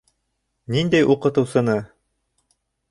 Ниндәй 0.77 1.07
уҡытыусыны? 1.15 1.79